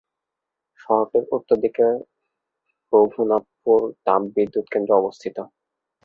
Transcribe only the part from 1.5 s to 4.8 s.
দিকে রঘুনাথপুর তাপবিদ্যুৎ